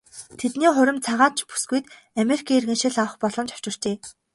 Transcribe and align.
Тэдний 0.39 0.71
хурим 0.75 0.97
цагаач 1.05 1.37
бүсгүйд 1.49 1.85
Америкийн 2.21 2.57
иргэншил 2.59 2.95
авах 3.01 3.15
боломж 3.21 3.49
авчирчээ. 3.53 3.95